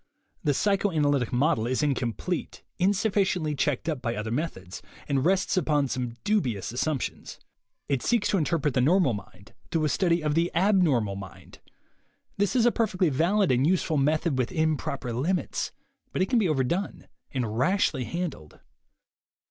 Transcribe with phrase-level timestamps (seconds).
[0.43, 5.89] The psychoanalytic method is incomplete, insuf ficiently checked up by other methods, and rests upon
[5.89, 7.37] some dubious assumptions.
[7.87, 11.59] It seeks to interpret the normal mind through a study of the abnormal mind.
[12.37, 15.71] This is a perfectly valid and useful method within proper limits,
[16.11, 18.59] but it can be overdone and rashly handled.